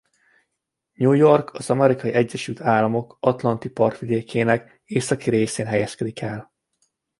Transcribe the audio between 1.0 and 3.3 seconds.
York az Amerikai Egyesült Államok